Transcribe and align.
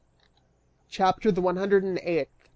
CHAPTER 0.89 1.31
THE 1.31 1.41
ONE 1.41 1.57
HUNDRED 1.57 1.83
AND 1.83 1.99
EIGHTH. 1.99 2.49